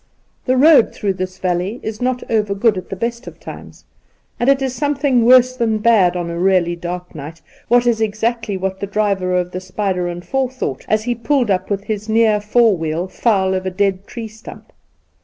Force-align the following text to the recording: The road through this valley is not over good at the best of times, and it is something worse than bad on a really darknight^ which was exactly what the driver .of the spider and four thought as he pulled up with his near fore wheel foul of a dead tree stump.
The 0.45 0.57
road 0.57 0.95
through 0.95 1.13
this 1.13 1.37
valley 1.37 1.79
is 1.83 2.01
not 2.01 2.23
over 2.27 2.55
good 2.55 2.75
at 2.75 2.89
the 2.89 2.95
best 2.95 3.27
of 3.27 3.39
times, 3.39 3.85
and 4.39 4.49
it 4.49 4.59
is 4.59 4.73
something 4.73 5.23
worse 5.23 5.55
than 5.55 5.77
bad 5.77 6.15
on 6.17 6.31
a 6.31 6.39
really 6.39 6.75
darknight^ 6.75 7.41
which 7.67 7.85
was 7.85 8.01
exactly 8.01 8.57
what 8.57 8.79
the 8.79 8.87
driver 8.87 9.35
.of 9.35 9.51
the 9.51 9.59
spider 9.61 10.07
and 10.07 10.25
four 10.25 10.49
thought 10.49 10.85
as 10.89 11.03
he 11.03 11.13
pulled 11.13 11.51
up 11.51 11.69
with 11.69 11.83
his 11.83 12.09
near 12.09 12.41
fore 12.41 12.75
wheel 12.75 13.07
foul 13.07 13.53
of 13.53 13.67
a 13.67 13.69
dead 13.69 14.07
tree 14.07 14.27
stump. 14.27 14.73